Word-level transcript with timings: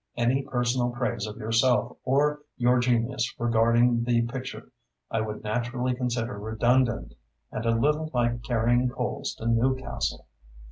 Any 0.17 0.41
personal 0.41 0.89
praise 0.89 1.27
of 1.27 1.37
yourself 1.37 1.95
or 2.05 2.39
your 2.57 2.79
genius 2.79 3.35
regarding 3.39 4.03
the 4.03 4.23
picture 4.23 4.71
I 5.11 5.21
would 5.21 5.43
naturally 5.43 5.93
consider 5.93 6.39
redundant 6.39 7.13
and 7.51 7.67
a 7.67 7.75
little 7.79 8.09
like 8.11 8.41
carrying 8.41 8.89
coals 8.89 9.35
to 9.35 9.45
Newcastle.... 9.45 10.25